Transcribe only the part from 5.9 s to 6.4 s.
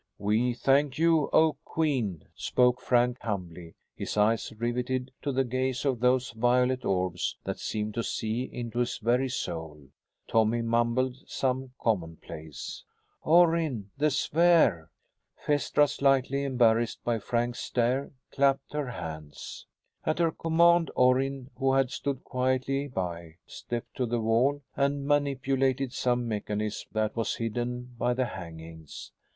those